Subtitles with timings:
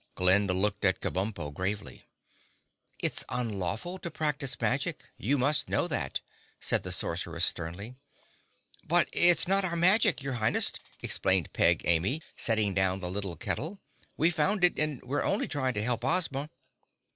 [0.15, 2.05] Glinda looked at Kabumpo gravely.
[2.97, 5.03] "It's unlawful to practice magic.
[5.15, 6.21] You must know that,"
[6.59, 7.93] said the Sorceress sternly.
[8.83, 10.71] "But it's not our magic, your Highness,"
[11.03, 13.79] explained Peg Amy, setting down the little kettle.
[14.17, 16.49] "We found it, and we're only trying to help Ozma."